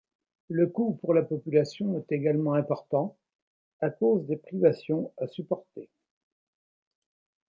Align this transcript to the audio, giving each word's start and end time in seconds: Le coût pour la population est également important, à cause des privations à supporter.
Le 0.49 0.65
coût 0.67 0.95
pour 0.95 1.13
la 1.13 1.21
population 1.21 1.95
est 1.95 2.11
également 2.11 2.55
important, 2.55 3.19
à 3.81 3.91
cause 3.91 4.25
des 4.25 4.35
privations 4.37 5.13
à 5.19 5.27
supporter. 5.27 5.91